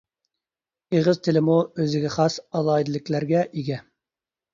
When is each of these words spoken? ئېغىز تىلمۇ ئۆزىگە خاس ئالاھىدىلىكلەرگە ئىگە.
ئېغىز 0.95 1.19
تىلمۇ 1.27 1.57
ئۆزىگە 1.83 2.11
خاس 2.13 2.37
ئالاھىدىلىكلەرگە 2.61 3.45
ئىگە. 3.51 3.79